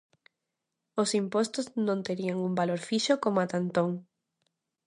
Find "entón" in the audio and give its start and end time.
3.63-3.89